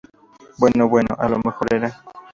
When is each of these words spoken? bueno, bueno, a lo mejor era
bueno, 0.57 0.89
bueno, 0.89 1.15
a 1.15 1.29
lo 1.29 1.37
mejor 1.37 1.71
era 1.75 2.03